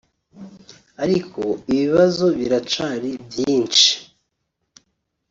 [1.03, 1.41] Ariko
[1.71, 3.91] ibibazo biracari vyinshi